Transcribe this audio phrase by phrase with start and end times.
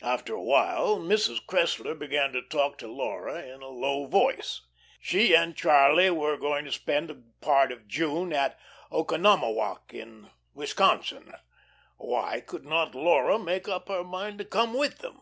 [0.00, 1.44] After a while Mrs.
[1.46, 4.62] Cressler began to talk to Laura in a low voice.
[4.98, 8.58] She and Charlie were going to spend a part of June at
[8.90, 11.34] Oconomowoc, in Wisconsin.
[11.98, 15.20] Why could not Laura make up her mind to come with them?